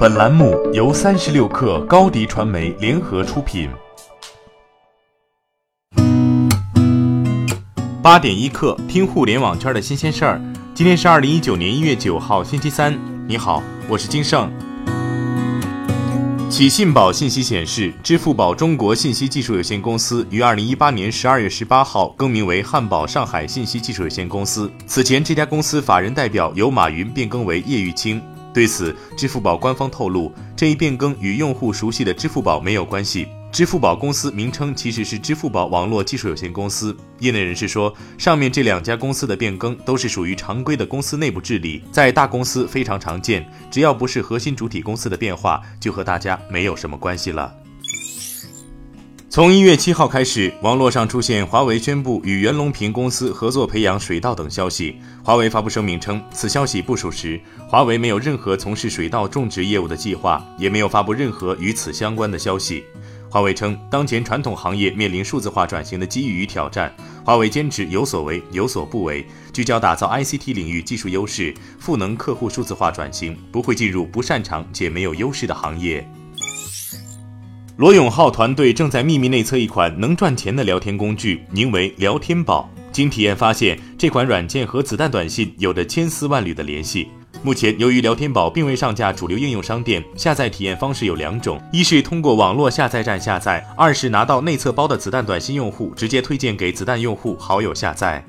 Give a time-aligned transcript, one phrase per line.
[0.00, 3.68] 本栏目由三十六氪高低传媒联合出品。
[8.02, 10.40] 八点一刻，听互联网圈的新鲜事儿。
[10.74, 12.98] 今天是二零一九年一月九号，星期三。
[13.28, 14.50] 你好，我是金盛。
[16.48, 24.72] 启信宝信息显示，支付宝中国信息技术有限公司于二零一八年十二月十八号更名为汉堡上海信息技术有限公司。
[24.86, 28.18] 此前，这家公司法人代表由马云变更为叶玉卿。
[28.52, 33.28] 对此，支付宝官方透露，这一变更与用户熟悉的支付宝没有关系。
[33.52, 36.96] 支付宝公司名称其实是支付宝网络技术有限公司。
[37.18, 43.44] 业内人士说，上面这两家公司的变更都是属于常规的公司内部治理，在大公司非常常见。
[43.70, 47.52] 只要不是核心主体公司的变化，就和大家没有什么关系了。
[49.32, 54.96] 从一月七号开始，网络上出现华为宣布与袁隆平公司合作培养水稻等消息。
[55.22, 62.82] 华为发布声明称，此消息不属实，华为没有任何从事水稻种植业务的计划，也没有发布任何与此相关的消息。
[63.30, 66.92] 华为称，当前传统行业面临数字化转型的机遇与挑战，
[67.24, 76.04] 华为坚持有所为有所不为，聚焦打造 ICT 领域技术优势，赋能客户数字化转型，不会进入不擅长且没有优势的行业。
[77.80, 82.68] 罗永浩团队正在秘密内测一款能赚钱的聊天工具，名为“聊天宝”。
[82.92, 87.08] 经体验发现，这款软件和子弹短信有着千丝万缕的联系。
[87.42, 98.22] 目前，由于聊天宝并未上架主流应用商店，下载体验方式有两种：一是通过网络下载站下载；二是拿到内测包的子弹短信用户直接推荐给子弹用户好友下载。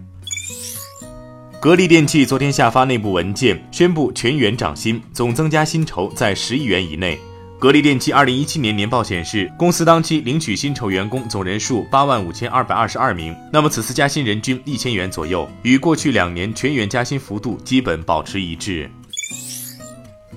[1.59, 7.19] 格力电器昨天下发内部文件，宣布全员涨薪，总增加薪酬在十亿元以内。
[7.61, 13.35] 格力电器二零一七年年报显示，公司当期领取薪酬员工总人数八万五千二百二十二名。
[13.53, 18.89] 那么此次加薪人均一千元左右，与过去两年全员加薪幅度基本保持一致。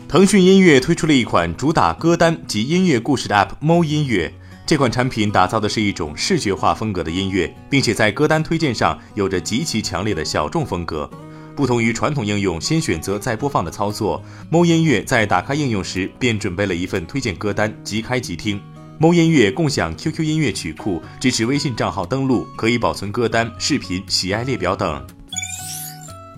[0.06, 4.30] 腾讯音乐推出了一款主打歌单及音乐故事的 App 猫音乐。
[4.66, 11.08] 这款产品打造的是一种视觉化风格的音乐，并且在歌单推荐上有着极其强烈的小众风格。
[11.56, 18.60] 不同于传统应用先选择再播放的操作，猫音乐在打开应用时便准备了一份推荐歌单，即开即听。
[18.98, 25.04] 猫音乐共享 QQ 音乐曲库，支持微信账号登录，可以保存歌单、视频、喜爱列表等。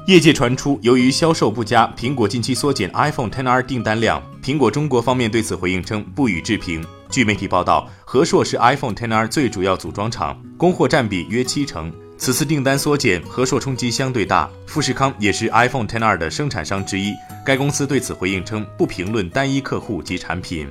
[0.07, 4.23] 业界传出，由于销售不佳，苹果近期缩减 iPhone XR 订单量。
[4.43, 6.85] 苹果中国方面对此回应称不予置评。
[7.11, 11.93] 据媒体报道，和硕是 iPhone XR 最主要组装厂，供货占比约七成。
[12.19, 14.51] 此次订单缩减，和硕冲击相对大。
[14.67, 17.13] 富士康也是 iPhone XR 的生产商之一，
[17.45, 20.67] 该公司对此回应称不评论单一客户及产品。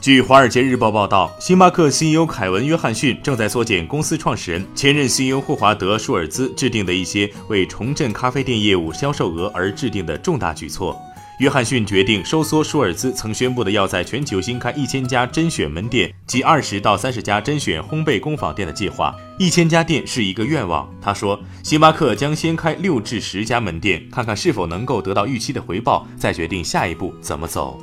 [0.00, 11.00] 据《华尔街日报》报道，星巴克 CEO 凯文·约翰逊正在缩减公司创始人、前任 CEO 霍华德·舒尔兹制定的一些为重振咖啡店业务销售额而制定的重大举措。
[11.38, 19.14] 约翰逊决定收缩舒尔兹曾宣布的要在全球新开一千家甄选门店及二十到三十家甄选烘焙工坊店的计划。
[19.38, 27.80] 一千家店是一个愿望，他说，星巴克将先开六至十家门店，看看是否能够得到预期的回报，再决定下一步怎么走。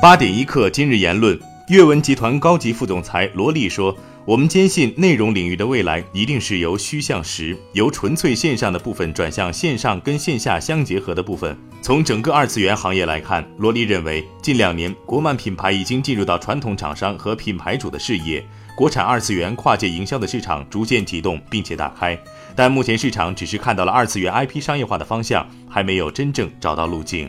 [0.00, 3.94] 八点一刻，今日言论，阅文集团高级副总裁罗莉说。
[4.24, 11.58] 我们坚信，内容领域的未来一定是由虚向实，由纯粹线上的部分转向线上跟线下相结合的部分。
[11.82, 18.46] 从整个二次元行业来看，罗莉认为，近两年国漫品牌已经进入到传统厂商和品牌主的视野，
[18.76, 22.16] 国产二次元跨界营销的市场逐渐启动并且打开。
[22.54, 27.28] 但目前市场只是看到了二次元 IP 商业化的方向，还没有真正找到路径。